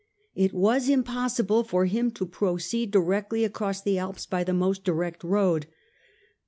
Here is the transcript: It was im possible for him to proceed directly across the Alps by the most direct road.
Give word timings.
It 0.33 0.51
was 0.51 0.89
im 0.89 1.03
possible 1.03 1.63
for 1.63 1.85
him 1.85 2.09
to 2.13 2.25
proceed 2.25 2.89
directly 2.89 3.43
across 3.45 3.83
the 3.83 3.99
Alps 3.99 4.25
by 4.25 4.43
the 4.43 4.51
most 4.51 4.83
direct 4.83 5.23
road. 5.23 5.67